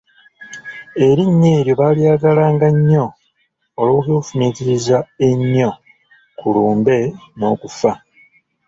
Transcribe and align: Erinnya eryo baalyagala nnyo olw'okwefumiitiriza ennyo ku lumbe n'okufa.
Erinnya 1.07 1.49
eryo 1.59 1.73
baalyagala 1.81 2.43
nnyo 2.75 3.05
olw'okwefumiitiriza 3.79 4.97
ennyo 5.29 5.71
ku 6.37 6.45
lumbe 6.53 6.97
n'okufa. 7.37 7.91